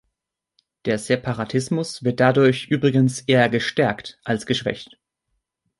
[0.85, 4.97] Der Separatismus wird dadurch übrigens eher gestärkt als geschwächt.